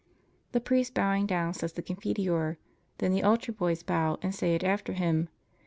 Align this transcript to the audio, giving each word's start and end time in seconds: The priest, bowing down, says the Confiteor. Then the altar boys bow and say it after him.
The 0.53 0.59
priest, 0.59 0.95
bowing 0.95 1.27
down, 1.27 1.53
says 1.53 1.73
the 1.73 1.83
Confiteor. 1.83 2.57
Then 2.97 3.11
the 3.11 3.21
altar 3.21 3.51
boys 3.51 3.83
bow 3.83 4.17
and 4.23 4.33
say 4.33 4.55
it 4.55 4.63
after 4.63 4.93
him. 4.93 5.29